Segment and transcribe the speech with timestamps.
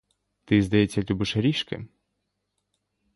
[0.45, 1.87] Ти, здається, любиш ріжки?